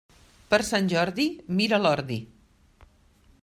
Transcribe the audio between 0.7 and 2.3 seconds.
Jordi, mira l'ordi.